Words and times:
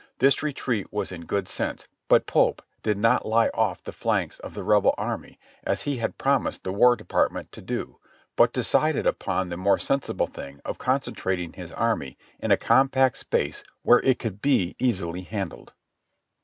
This 0.17 0.41
retreat 0.41 0.91
was 0.91 1.11
in 1.11 1.25
good 1.27 1.47
sense, 1.47 1.87
but 2.07 2.25
Pope 2.25 2.63
did 2.81 2.97
not 2.97 3.23
lie 3.23 3.49
off 3.49 3.83
the 3.83 3.91
flanks 3.91 4.39
of 4.39 4.55
the 4.55 4.63
Rebel 4.63 4.95
army 4.97 5.37
as 5.63 5.83
he 5.83 5.97
had 5.97 6.17
promised 6.17 6.63
the 6.63 6.71
War 6.71 6.95
Department 6.95 7.51
to 7.51 7.61
do, 7.61 7.99
but 8.35 8.51
decided 8.51 9.05
upon 9.05 9.49
the 9.49 9.57
more 9.57 9.77
sensible 9.77 10.25
thing 10.25 10.59
of 10.65 10.79
concentrating 10.79 11.53
his 11.53 11.71
army 11.71 12.17
in 12.39 12.49
a 12.49 12.57
compact 12.57 13.19
space 13.19 13.63
where 13.83 13.99
it 13.99 14.17
could 14.17 14.41
be 14.41 14.75
easily 14.79 15.21
handled. 15.21 15.71